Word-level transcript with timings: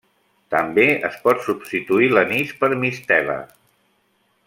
També 0.53 0.85
es 1.09 1.19
pot 1.27 1.43
substituir 1.49 2.09
l’anís 2.17 2.57
per 2.63 2.71
mistela. 2.87 3.37